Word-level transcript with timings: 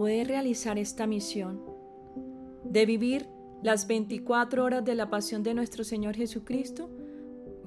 poder 0.00 0.28
realizar 0.28 0.78
esta 0.78 1.06
misión 1.06 1.60
de 2.64 2.86
vivir 2.86 3.28
las 3.62 3.86
24 3.86 4.64
horas 4.64 4.82
de 4.82 4.94
la 4.94 5.10
pasión 5.10 5.42
de 5.42 5.52
nuestro 5.52 5.84
Señor 5.84 6.16
Jesucristo, 6.16 6.88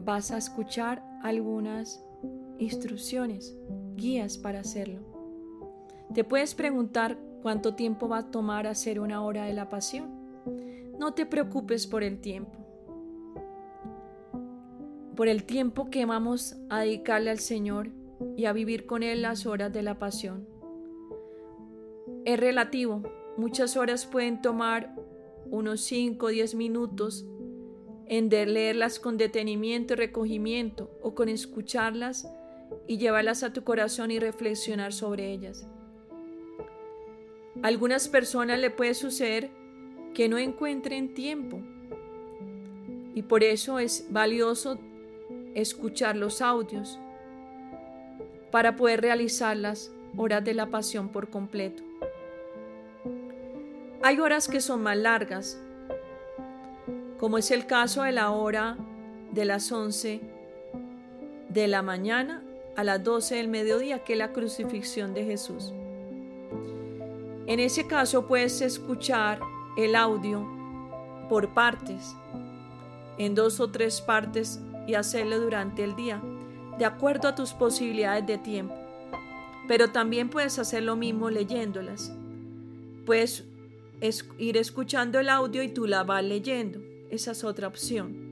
vas 0.04 0.32
a 0.32 0.40
escuchar 0.40 1.04
algunas 1.22 2.04
instrucciones, 2.58 3.56
guías 3.96 4.40
para 4.40 4.62
hacerlo. 4.62 5.02
Te 6.16 6.24
puedes 6.24 6.56
preguntar 6.56 7.20
cuánto 7.44 7.76
tiempo 7.76 8.10
va 8.10 8.18
a 8.18 8.32
tomar 8.32 8.66
hacer 8.66 9.00
una 9.00 9.22
hora 9.22 9.46
de 9.46 9.54
la 9.54 9.70
pasión. 9.70 10.10
No 10.98 11.14
te 11.14 11.28
preocupes 11.28 11.86
por 11.86 12.02
el 12.02 12.20
tiempo. 12.20 12.58
Por 15.16 15.28
el 15.28 15.44
tiempo 15.44 15.92
que 15.92 16.08
vamos 16.08 16.58
a 16.72 16.80
dedicarle 16.80 17.30
al 17.30 17.38
Señor 17.38 17.92
y 18.36 18.46
a 18.46 18.54
vivir 18.54 18.88
con 18.88 19.04
Él 19.04 19.22
las 19.22 19.46
horas 19.46 19.72
de 19.72 19.84
la 19.84 20.00
pasión. 20.00 20.52
Es 22.26 22.40
relativo. 22.40 23.04
Muchas 23.36 23.76
horas 23.76 24.06
pueden 24.06 24.42
tomar 24.42 24.96
unos 25.52 25.82
5 25.82 26.26
o 26.26 26.30
10 26.30 26.56
minutos 26.56 27.26
en 28.06 28.30
de 28.30 28.46
leerlas 28.46 29.00
con 29.00 29.18
detenimiento 29.18 29.94
y 29.94 29.98
recogimiento 29.98 30.90
o 31.02 31.16
con 31.16 31.28
escucharlas 31.28 32.28
y 32.88 32.98
llevarlas 32.98 33.44
a 33.44 33.52
tu 33.52 33.64
corazón 33.64 34.10
y 34.12 34.20
reflexionar 34.20 34.94
sobre 34.94 35.34
ellas. 35.34 35.68
A 37.62 37.68
algunas 37.68 38.08
personas 38.08 38.60
le 38.60 38.70
puede 38.70 38.94
suceder 38.94 39.50
que 40.14 40.30
no 40.30 40.38
encuentren 40.38 41.14
tiempo 41.14 41.60
y 43.14 43.24
por 43.24 43.44
eso 43.44 43.80
es 43.80 44.08
valioso 44.10 44.80
escuchar 45.56 46.16
los 46.16 46.42
audios 46.42 47.00
para 48.50 48.76
poder 48.78 49.02
realizar 49.02 49.58
las 49.58 49.92
horas 50.16 50.44
de 50.44 50.54
la 50.54 50.70
pasión 50.70 51.10
por 51.10 51.30
completo. 51.30 51.84
Hay 54.06 54.20
horas 54.20 54.50
que 54.50 54.60
son 54.60 54.84
más 54.84 54.98
largas, 54.98 55.58
como 57.22 57.38
es 57.38 57.52
el 57.52 57.66
caso 57.66 58.04
de 58.04 58.12
la 58.12 58.32
hora 58.32 58.76
de 59.32 59.46
las 59.46 59.72
11 59.72 60.20
de 61.48 61.68
la 61.70 61.82
mañana 61.84 62.44
a 62.76 62.84
las 62.84 63.02
12 63.02 63.36
del 63.36 63.48
mediodía, 63.48 64.04
que 64.04 64.12
es 64.12 64.20
la 64.20 64.34
crucifixión 64.34 65.14
de 65.14 65.24
Jesús. 65.24 65.72
En 67.48 67.62
ese 67.62 67.88
caso 67.88 68.28
puedes 68.28 68.60
escuchar 68.60 69.40
el 69.78 69.96
audio 69.96 70.46
por 71.30 71.54
partes, 71.54 72.14
en 73.18 73.36
dos 73.36 73.62
o 73.62 73.72
tres 73.72 74.02
partes 74.02 74.60
y 74.86 74.96
hacerlo 74.96 75.40
durante 75.40 75.82
el 75.82 75.96
día, 75.96 76.22
de 76.78 76.84
acuerdo 76.84 77.30
a 77.30 77.36
tus 77.36 77.54
posibilidades 77.54 78.28
de 78.28 78.38
tiempo. 78.38 78.76
Pero 79.70 79.92
también 79.92 80.28
puedes 80.28 80.60
hacer 80.60 80.84
lo 80.84 80.98
mismo 80.98 81.30
leyéndolas. 81.30 82.12
Puedes 83.06 83.46
ir 84.38 84.58
escuchando 84.58 85.20
el 85.20 85.30
audio 85.30 85.64
y 85.64 85.70
tú 85.70 85.86
la 85.88 86.04
vas 86.04 86.24
leyendo. 86.24 86.82
Esa 87.10 87.32
es 87.32 87.44
otra 87.44 87.68
opción. 87.68 88.24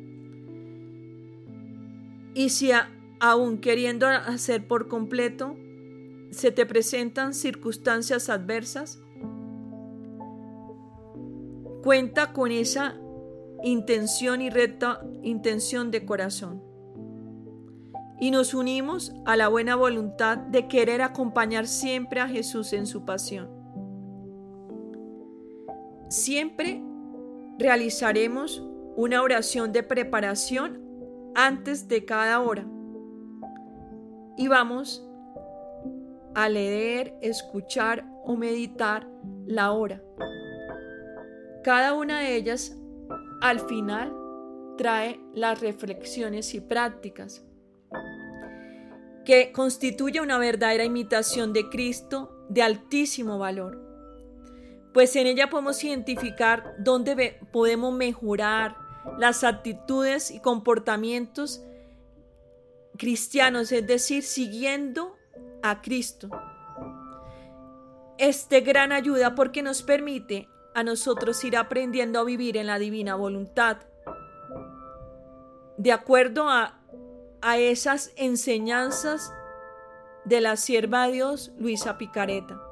Y 2.33 2.49
si 2.49 2.71
aún 3.19 3.59
queriendo 3.59 4.07
hacer 4.07 4.67
por 4.67 4.87
completo, 4.87 5.55
se 6.31 6.51
te 6.51 6.65
presentan 6.65 7.33
circunstancias 7.33 8.29
adversas, 8.29 9.01
cuenta 11.83 12.31
con 12.31 12.51
esa 12.51 12.95
intención 13.63 14.41
y 14.41 14.49
recta 14.49 15.05
intención 15.23 15.91
de 15.91 16.05
corazón. 16.05 16.63
Y 18.19 18.31
nos 18.31 18.53
unimos 18.53 19.13
a 19.25 19.35
la 19.35 19.47
buena 19.47 19.75
voluntad 19.75 20.37
de 20.37 20.67
querer 20.67 21.01
acompañar 21.01 21.67
siempre 21.67 22.21
a 22.21 22.27
Jesús 22.27 22.71
en 22.73 22.85
su 22.85 23.03
pasión. 23.03 23.60
Siempre 26.11 26.83
realizaremos 27.57 28.61
una 28.97 29.21
oración 29.21 29.71
de 29.71 29.81
preparación 29.81 30.83
antes 31.35 31.87
de 31.87 32.03
cada 32.03 32.41
hora. 32.41 32.67
Y 34.35 34.49
vamos 34.49 35.09
a 36.35 36.49
leer, 36.49 37.15
escuchar 37.21 38.05
o 38.25 38.35
meditar 38.35 39.07
la 39.45 39.71
hora. 39.71 40.03
Cada 41.63 41.93
una 41.93 42.19
de 42.19 42.35
ellas 42.35 42.77
al 43.39 43.61
final 43.61 44.13
trae 44.77 45.17
las 45.33 45.61
reflexiones 45.61 46.53
y 46.55 46.59
prácticas 46.59 47.45
que 49.23 49.53
constituye 49.53 50.19
una 50.19 50.37
verdadera 50.39 50.83
imitación 50.83 51.53
de 51.53 51.69
Cristo 51.69 52.47
de 52.49 52.63
altísimo 52.63 53.37
valor. 53.37 53.90
Pues 54.93 55.15
en 55.15 55.27
ella 55.27 55.49
podemos 55.49 55.83
identificar 55.83 56.75
dónde 56.79 57.39
podemos 57.51 57.93
mejorar 57.93 58.77
las 59.17 59.43
actitudes 59.43 60.31
y 60.31 60.39
comportamientos 60.39 61.63
cristianos, 62.97 63.71
es 63.71 63.87
decir, 63.87 64.23
siguiendo 64.23 65.15
a 65.63 65.81
Cristo. 65.81 66.29
Este 68.17 68.61
gran 68.61 68.91
ayuda 68.91 69.33
porque 69.33 69.63
nos 69.63 69.81
permite 69.81 70.47
a 70.75 70.83
nosotros 70.83 71.43
ir 71.43 71.57
aprendiendo 71.57 72.19
a 72.19 72.23
vivir 72.23 72.57
en 72.57 72.67
la 72.67 72.77
divina 72.77 73.15
voluntad. 73.15 73.77
De 75.77 75.91
acuerdo 75.91 76.49
a, 76.49 76.79
a 77.41 77.57
esas 77.57 78.11
enseñanzas 78.17 79.33
de 80.25 80.41
la 80.41 80.55
sierva 80.55 81.07
de 81.07 81.13
Dios, 81.13 81.51
Luisa 81.57 81.97
Picareta. 81.97 82.70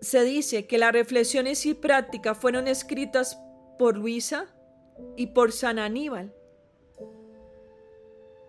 Se 0.00 0.24
dice 0.24 0.66
que 0.66 0.78
las 0.78 0.92
reflexiones 0.92 1.66
y 1.66 1.74
prácticas 1.74 2.38
fueron 2.38 2.68
escritas 2.68 3.38
por 3.78 3.98
Luisa 3.98 4.46
y 5.16 5.28
por 5.28 5.52
San 5.52 5.78
Aníbal. 5.78 6.34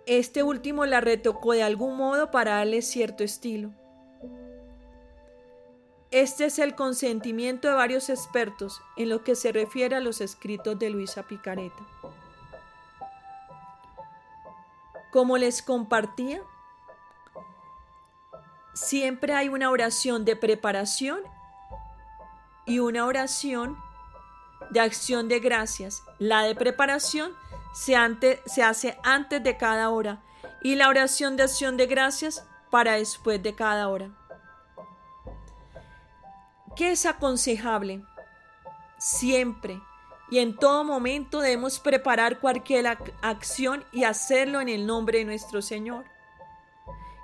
Este 0.06 0.44
último 0.44 0.86
la 0.86 1.02
retocó 1.02 1.54
de 1.54 1.64
algún 1.64 1.98
modo 1.98 2.32
para 2.32 2.56
darle 2.56 2.82
cierto 2.82 3.24
estilo. 3.24 3.72
Este 6.10 6.46
es 6.46 6.60
el 6.60 6.76
consentimiento 6.76 7.68
de 7.70 7.74
varios 7.74 8.10
expertos 8.10 8.82
en 8.98 9.10
lo 9.10 9.24
que 9.24 9.36
se 9.36 9.52
refiere 9.52 9.96
a 9.96 10.02
los 10.02 10.20
escritos 10.20 10.78
de 10.80 10.90
Luisa 10.90 11.24
Picareta. 11.24 11.86
Como 15.12 15.38
les 15.38 15.62
compartía, 15.62 16.42
siempre 18.74 19.34
hay 19.34 19.50
una 19.50 19.70
oración 19.70 20.26
de 20.26 20.36
preparación 20.36 21.20
y 22.72 22.80
una 22.80 23.06
oración 23.06 23.78
de 24.70 24.80
acción 24.80 25.28
de 25.28 25.42
gracias. 25.42 26.04
La 26.20 26.44
de 26.44 26.56
preparación 26.56 27.34
se, 27.74 27.96
se 28.46 28.64
hace 28.64 28.98
antes 29.04 29.44
de 29.44 29.58
cada 29.58 29.90
hora 29.90 30.24
y 30.64 30.76
la 30.76 30.88
oración 30.88 31.36
de 31.36 31.44
acción 31.44 31.76
de 31.76 31.88
gracias 31.88 32.48
para 32.70 32.94
después 32.94 33.44
de 33.44 33.54
cada 33.56 33.90
hora. 33.90 34.10
¿Qué 36.78 36.92
es 36.94 37.06
aconsejable? 37.06 38.06
Siempre 38.98 39.82
y 40.30 40.40
en 40.40 40.56
todo 40.56 40.86
momento 40.86 41.42
debemos 41.42 41.78
preparar 41.82 42.40
cualquier 42.40 42.88
acción 43.22 43.84
y 43.92 44.06
hacerlo 44.06 44.62
en 44.62 44.70
el 44.70 44.88
nombre 44.88 45.18
de 45.18 45.26
nuestro 45.26 45.62
Señor. 45.62 46.06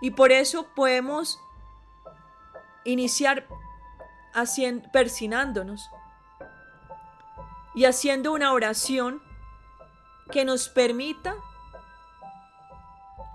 Y 0.01 0.11
por 0.11 0.33
eso 0.33 0.67
podemos 0.75 1.39
iniciar 2.83 3.47
haciendo, 4.37 4.89
persinándonos 4.91 5.89
y 7.75 7.85
haciendo 7.85 8.33
una 8.33 8.53
oración 8.53 9.21
que 10.31 10.45
nos 10.45 10.69
permita 10.69 11.35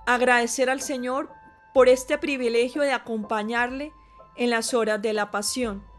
agradecer 0.07 0.71
al 0.71 0.81
Señor 0.81 1.31
por 1.75 1.89
este 1.89 2.19
privilegio 2.19 2.83
de 2.83 2.93
acompañarle 2.93 3.93
en 4.37 4.51
las 4.51 4.75
horas 4.75 5.01
de 5.01 5.13
la 5.13 5.31
pasión 5.31 5.93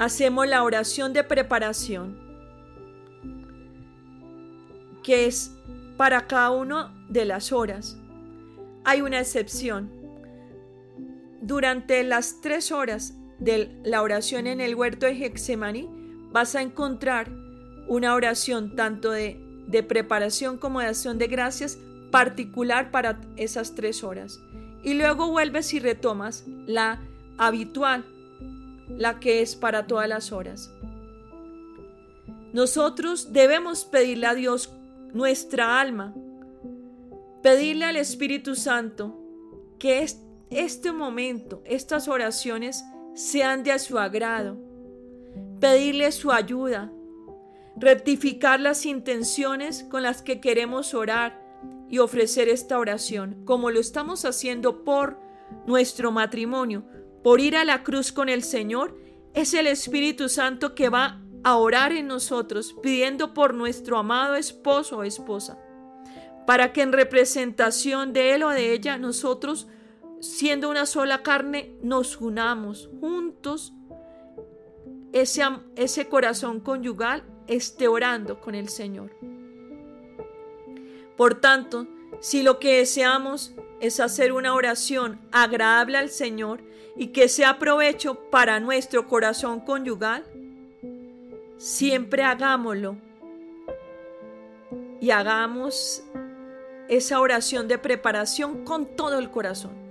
hacemos 0.00 0.48
la 0.48 0.62
oración 0.62 1.12
de 1.12 1.24
preparación, 1.24 2.18
que 5.02 5.26
es 5.26 5.54
para 5.98 6.26
cada 6.26 6.50
una 6.52 6.94
de 7.10 7.26
las 7.26 7.52
horas. 7.52 7.98
Hay 8.84 9.02
una 9.02 9.20
excepción. 9.20 9.90
Durante 11.42 12.02
las 12.02 12.40
tres 12.40 12.72
horas 12.72 13.14
de 13.40 13.80
la 13.84 14.02
oración 14.02 14.46
en 14.46 14.60
el 14.60 14.74
huerto 14.74 15.06
de 15.06 15.12
Hexemaní, 15.12 15.88
vas 16.30 16.54
a 16.54 16.62
encontrar 16.62 17.30
una 17.88 18.14
oración 18.14 18.76
tanto 18.76 19.10
de, 19.10 19.40
de 19.66 19.82
preparación 19.82 20.58
como 20.58 20.80
de 20.80 20.86
acción 20.86 21.18
de 21.18 21.26
gracias 21.26 21.78
particular 22.10 22.90
para 22.90 23.20
esas 23.36 23.74
tres 23.74 24.04
horas. 24.04 24.40
Y 24.82 24.94
luego 24.94 25.30
vuelves 25.30 25.74
y 25.74 25.80
retomas 25.80 26.44
la 26.66 27.00
habitual 27.38 28.04
la 28.88 29.20
que 29.20 29.40
es 29.40 29.56
para 29.56 29.86
todas 29.86 30.08
las 30.08 30.32
horas. 30.32 30.72
Nosotros 32.52 33.32
debemos 33.32 33.84
pedirle 33.84 34.26
a 34.26 34.34
Dios 34.34 34.72
nuestra 35.12 35.80
alma 35.80 36.14
Pedirle 37.42 37.86
al 37.86 37.96
Espíritu 37.96 38.54
Santo 38.54 39.18
que 39.78 40.06
este 40.50 40.92
momento, 40.92 41.62
estas 41.64 42.06
oraciones 42.06 42.84
sean 43.20 43.62
de 43.62 43.78
su 43.78 43.98
agrado. 43.98 44.56
Pedirle 45.60 46.10
su 46.10 46.32
ayuda. 46.32 46.90
Rectificar 47.76 48.60
las 48.60 48.86
intenciones 48.86 49.84
con 49.84 50.02
las 50.02 50.22
que 50.22 50.40
queremos 50.40 50.94
orar 50.94 51.38
y 51.90 51.98
ofrecer 51.98 52.48
esta 52.48 52.78
oración, 52.78 53.42
como 53.44 53.70
lo 53.70 53.78
estamos 53.78 54.24
haciendo 54.24 54.84
por 54.84 55.18
nuestro 55.66 56.12
matrimonio, 56.12 56.84
por 57.22 57.40
ir 57.40 57.56
a 57.56 57.64
la 57.64 57.82
cruz 57.82 58.10
con 58.10 58.30
el 58.30 58.42
Señor, 58.42 58.98
es 59.34 59.52
el 59.52 59.66
Espíritu 59.66 60.30
Santo 60.30 60.74
que 60.74 60.88
va 60.88 61.20
a 61.44 61.56
orar 61.56 61.92
en 61.92 62.06
nosotros, 62.06 62.74
pidiendo 62.82 63.34
por 63.34 63.52
nuestro 63.52 63.98
amado 63.98 64.34
esposo 64.34 64.98
o 64.98 65.02
esposa, 65.04 65.58
para 66.46 66.72
que 66.72 66.80
en 66.80 66.92
representación 66.92 68.14
de 68.14 68.34
él 68.34 68.44
o 68.44 68.48
de 68.48 68.72
ella 68.72 68.96
nosotros, 68.96 69.68
siendo 70.20 70.68
una 70.68 70.86
sola 70.86 71.22
carne, 71.22 71.74
nos 71.82 72.20
unamos 72.20 72.90
juntos, 73.00 73.72
ese, 75.12 75.42
ese 75.76 76.08
corazón 76.08 76.60
conyugal 76.60 77.24
esté 77.46 77.88
orando 77.88 78.40
con 78.40 78.54
el 78.54 78.68
Señor. 78.68 79.10
Por 81.16 81.40
tanto, 81.40 81.86
si 82.20 82.42
lo 82.42 82.58
que 82.58 82.78
deseamos 82.78 83.54
es 83.80 83.98
hacer 83.98 84.32
una 84.32 84.54
oración 84.54 85.20
agradable 85.32 85.98
al 85.98 86.10
Señor 86.10 86.62
y 86.96 87.08
que 87.08 87.28
sea 87.28 87.58
provecho 87.58 88.30
para 88.30 88.60
nuestro 88.60 89.08
corazón 89.08 89.60
conyugal, 89.60 90.24
siempre 91.56 92.22
hagámoslo 92.22 92.96
y 95.00 95.10
hagamos 95.10 96.04
esa 96.88 97.20
oración 97.20 97.68
de 97.68 97.78
preparación 97.78 98.64
con 98.64 98.96
todo 98.96 99.18
el 99.18 99.30
corazón. 99.30 99.89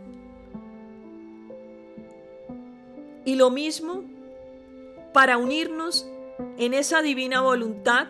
Y 3.29 3.35
lo 3.35 3.51
mismo 3.51 4.03
para 5.13 5.37
unirnos 5.37 6.09
en 6.57 6.73
esa 6.73 7.03
divina 7.03 7.41
voluntad 7.41 8.07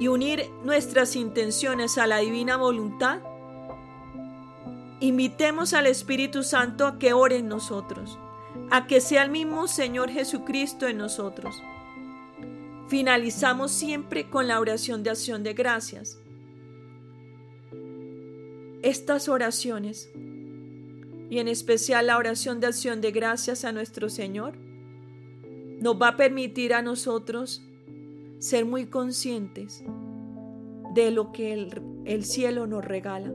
y 0.00 0.08
unir 0.08 0.50
nuestras 0.64 1.14
intenciones 1.14 1.96
a 1.96 2.08
la 2.08 2.18
divina 2.18 2.56
voluntad 2.56 3.20
Invitemos 4.98 5.72
al 5.72 5.86
Espíritu 5.86 6.42
Santo 6.42 6.84
a 6.84 6.98
que 6.98 7.12
ore 7.12 7.36
en 7.36 7.46
nosotros, 7.46 8.18
a 8.72 8.88
que 8.88 9.00
sea 9.00 9.22
el 9.22 9.30
mismo 9.30 9.68
Señor 9.68 10.10
Jesucristo 10.10 10.88
en 10.88 10.98
nosotros. 10.98 11.62
Finalizamos 12.88 13.70
siempre 13.70 14.28
con 14.28 14.48
la 14.48 14.58
oración 14.58 15.04
de 15.04 15.10
acción 15.10 15.44
de 15.44 15.52
gracias. 15.52 16.18
Estas 18.82 19.28
oraciones, 19.28 20.10
y 21.28 21.38
en 21.38 21.48
especial 21.48 22.06
la 22.06 22.18
oración 22.18 22.60
de 22.60 22.68
acción 22.68 23.00
de 23.00 23.10
gracias 23.10 23.64
a 23.64 23.72
nuestro 23.72 24.08
Señor, 24.08 24.56
nos 25.80 26.00
va 26.00 26.08
a 26.08 26.16
permitir 26.16 26.72
a 26.72 26.82
nosotros 26.82 27.62
ser 28.38 28.64
muy 28.64 28.86
conscientes 28.86 29.84
de 30.94 31.10
lo 31.10 31.32
que 31.32 31.52
el, 31.52 31.82
el 32.04 32.24
cielo 32.24 32.66
nos 32.66 32.84
regala. 32.84 33.32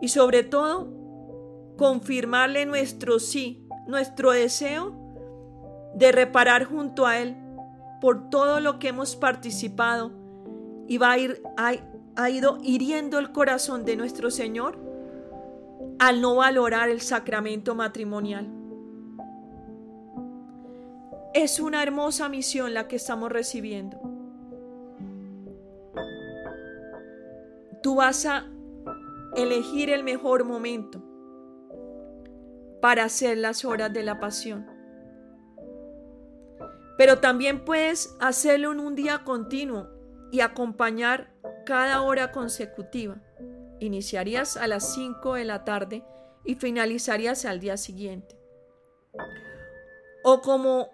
Y 0.00 0.08
sobre 0.08 0.44
todo 0.44 0.88
confirmarle 1.76 2.66
nuestro 2.66 3.18
sí, 3.18 3.66
nuestro 3.86 4.30
deseo 4.30 4.96
de 5.94 6.12
reparar 6.12 6.64
junto 6.64 7.06
a 7.06 7.18
Él 7.18 7.36
por 8.00 8.30
todo 8.30 8.60
lo 8.60 8.78
que 8.78 8.88
hemos 8.88 9.16
participado 9.16 10.12
y 10.86 10.98
va 10.98 11.12
a 11.12 11.18
ir, 11.18 11.42
ha 11.56 12.30
ido 12.30 12.58
hiriendo 12.62 13.18
el 13.18 13.32
corazón 13.32 13.84
de 13.84 13.96
nuestro 13.96 14.30
Señor 14.30 14.87
al 15.98 16.20
no 16.20 16.36
valorar 16.36 16.88
el 16.90 17.00
sacramento 17.00 17.74
matrimonial. 17.74 18.46
Es 21.34 21.60
una 21.60 21.82
hermosa 21.82 22.28
misión 22.28 22.74
la 22.74 22.88
que 22.88 22.96
estamos 22.96 23.30
recibiendo. 23.30 24.00
Tú 27.82 27.96
vas 27.96 28.26
a 28.26 28.46
elegir 29.36 29.90
el 29.90 30.02
mejor 30.02 30.44
momento 30.44 31.02
para 32.80 33.04
hacer 33.04 33.38
las 33.38 33.64
horas 33.64 33.92
de 33.92 34.02
la 34.02 34.18
pasión. 34.18 34.66
Pero 36.96 37.18
también 37.18 37.64
puedes 37.64 38.16
hacerlo 38.20 38.72
en 38.72 38.80
un 38.80 38.94
día 38.94 39.22
continuo 39.24 39.88
y 40.32 40.40
acompañar 40.40 41.32
cada 41.64 42.02
hora 42.02 42.32
consecutiva. 42.32 43.20
Iniciarías 43.80 44.56
a 44.56 44.66
las 44.66 44.94
5 44.94 45.34
de 45.34 45.44
la 45.44 45.64
tarde 45.64 46.04
y 46.44 46.54
finalizarías 46.56 47.44
al 47.44 47.60
día 47.60 47.76
siguiente. 47.76 48.38
O 50.24 50.40
como 50.40 50.90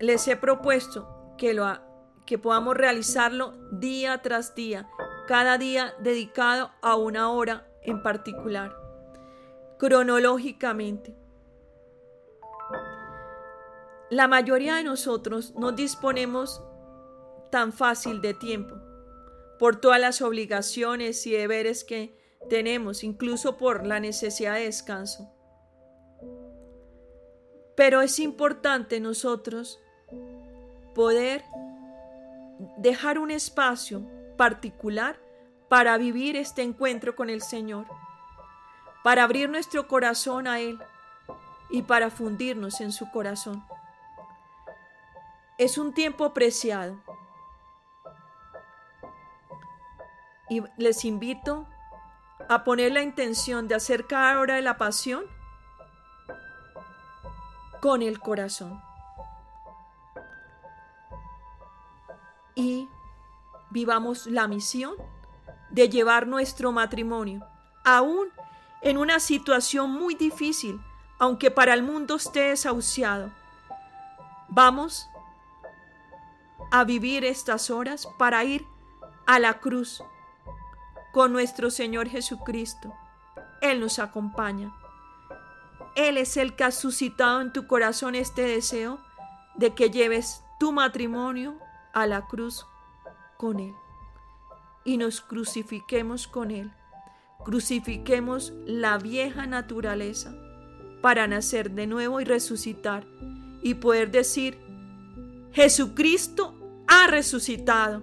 les 0.00 0.26
he 0.28 0.36
propuesto 0.36 1.34
que, 1.36 1.54
lo, 1.54 1.66
que 2.26 2.38
podamos 2.38 2.76
realizarlo 2.76 3.54
día 3.72 4.22
tras 4.22 4.54
día 4.54 4.88
cada 5.26 5.56
día 5.56 5.94
dedicado 6.00 6.70
a 6.82 6.96
una 6.96 7.30
hora 7.30 7.66
en 7.82 8.02
particular, 8.02 8.76
cronológicamente. 9.78 11.16
La 14.10 14.28
mayoría 14.28 14.76
de 14.76 14.84
nosotros 14.84 15.54
no 15.56 15.72
disponemos 15.72 16.62
tan 17.50 17.72
fácil 17.72 18.20
de 18.20 18.34
tiempo 18.34 18.83
por 19.58 19.80
todas 19.80 20.00
las 20.00 20.22
obligaciones 20.22 21.26
y 21.26 21.32
deberes 21.32 21.84
que 21.84 22.18
tenemos, 22.48 23.04
incluso 23.04 23.56
por 23.56 23.86
la 23.86 24.00
necesidad 24.00 24.54
de 24.54 24.64
descanso. 24.64 25.30
Pero 27.76 28.02
es 28.02 28.18
importante 28.18 29.00
nosotros 29.00 29.80
poder 30.94 31.44
dejar 32.78 33.18
un 33.18 33.30
espacio 33.30 34.06
particular 34.36 35.18
para 35.68 35.96
vivir 35.98 36.36
este 36.36 36.62
encuentro 36.62 37.16
con 37.16 37.30
el 37.30 37.42
Señor, 37.42 37.86
para 39.02 39.24
abrir 39.24 39.48
nuestro 39.48 39.88
corazón 39.88 40.46
a 40.46 40.60
Él 40.60 40.78
y 41.70 41.82
para 41.82 42.10
fundirnos 42.10 42.80
en 42.80 42.92
su 42.92 43.10
corazón. 43.10 43.64
Es 45.58 45.78
un 45.78 45.92
tiempo 45.94 46.32
preciado. 46.32 47.02
Y 50.48 50.62
les 50.76 51.04
invito 51.04 51.66
a 52.48 52.64
poner 52.64 52.92
la 52.92 53.02
intención 53.02 53.68
de 53.68 53.74
hacer 53.74 54.06
cada 54.06 54.38
hora 54.40 54.56
de 54.56 54.62
la 54.62 54.76
pasión 54.76 55.24
con 57.80 58.02
el 58.02 58.20
corazón. 58.20 58.80
Y 62.54 62.88
vivamos 63.70 64.26
la 64.26 64.46
misión 64.46 64.94
de 65.70 65.88
llevar 65.88 66.26
nuestro 66.26 66.70
matrimonio, 66.70 67.44
aún 67.84 68.28
en 68.82 68.96
una 68.96 69.18
situación 69.18 69.90
muy 69.90 70.14
difícil, 70.14 70.80
aunque 71.18 71.50
para 71.50 71.74
el 71.74 71.82
mundo 71.82 72.16
esté 72.16 72.50
desahuciado. 72.50 73.32
Vamos 74.48 75.08
a 76.70 76.84
vivir 76.84 77.24
estas 77.24 77.70
horas 77.70 78.08
para 78.18 78.44
ir 78.44 78.64
a 79.26 79.38
la 79.38 79.58
cruz 79.58 80.02
con 81.14 81.32
nuestro 81.32 81.70
Señor 81.70 82.08
Jesucristo. 82.08 82.92
Él 83.60 83.78
nos 83.78 84.00
acompaña. 84.00 84.74
Él 85.94 86.18
es 86.18 86.36
el 86.36 86.56
que 86.56 86.64
ha 86.64 86.72
suscitado 86.72 87.40
en 87.40 87.52
tu 87.52 87.68
corazón 87.68 88.16
este 88.16 88.42
deseo 88.42 88.98
de 89.54 89.74
que 89.74 89.90
lleves 89.90 90.42
tu 90.58 90.72
matrimonio 90.72 91.56
a 91.92 92.08
la 92.08 92.26
cruz 92.26 92.66
con 93.36 93.60
Él 93.60 93.72
y 94.84 94.96
nos 94.96 95.20
crucifiquemos 95.20 96.26
con 96.26 96.50
Él. 96.50 96.72
Crucifiquemos 97.44 98.52
la 98.66 98.98
vieja 98.98 99.46
naturaleza 99.46 100.34
para 101.00 101.28
nacer 101.28 101.70
de 101.70 101.86
nuevo 101.86 102.20
y 102.20 102.24
resucitar 102.24 103.06
y 103.62 103.74
poder 103.74 104.10
decir, 104.10 104.58
Jesucristo 105.52 106.58
ha 106.88 107.06
resucitado 107.06 108.02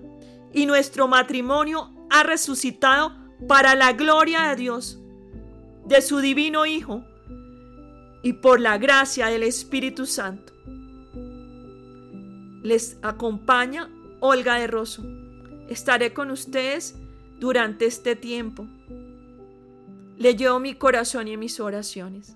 y 0.53 0.65
nuestro 0.65 1.09
matrimonio 1.09 1.93
ha 2.11 2.23
resucitado 2.23 3.13
para 3.47 3.73
la 3.73 3.93
gloria 3.93 4.49
de 4.49 4.55
Dios, 4.57 4.99
de 5.85 6.01
su 6.01 6.19
divino 6.19 6.65
Hijo 6.65 7.03
y 8.21 8.33
por 8.33 8.59
la 8.59 8.77
gracia 8.77 9.27
del 9.27 9.43
Espíritu 9.43 10.05
Santo. 10.05 10.53
Les 12.61 12.97
acompaña 13.01 13.89
Olga 14.19 14.55
de 14.55 14.67
Rosso. 14.67 15.03
Estaré 15.69 16.13
con 16.13 16.29
ustedes 16.29 16.95
durante 17.39 17.85
este 17.85 18.15
tiempo. 18.15 18.67
Le 20.17 20.35
llevo 20.35 20.59
mi 20.59 20.75
corazón 20.75 21.27
y 21.27 21.37
mis 21.37 21.59
oraciones. 21.59 22.35